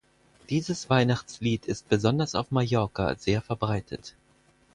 [0.49, 4.15] Dieses Weihnachtslied ist besonders auf Mallorca sehr verbreitet.